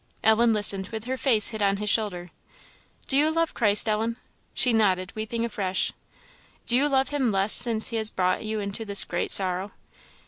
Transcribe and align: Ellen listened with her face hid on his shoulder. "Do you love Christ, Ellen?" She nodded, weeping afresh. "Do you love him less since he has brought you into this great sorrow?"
Ellen 0.23 0.51
listened 0.51 0.87
with 0.87 1.03
her 1.03 1.15
face 1.15 1.49
hid 1.49 1.61
on 1.61 1.77
his 1.77 1.87
shoulder. 1.91 2.31
"Do 3.07 3.15
you 3.15 3.29
love 3.29 3.53
Christ, 3.53 3.87
Ellen?" 3.87 4.17
She 4.55 4.73
nodded, 4.73 5.15
weeping 5.15 5.45
afresh. 5.45 5.93
"Do 6.65 6.75
you 6.75 6.89
love 6.89 7.09
him 7.09 7.29
less 7.29 7.53
since 7.53 7.89
he 7.89 7.97
has 7.97 8.09
brought 8.09 8.43
you 8.43 8.59
into 8.59 8.83
this 8.83 9.03
great 9.03 9.31
sorrow?" 9.31 9.73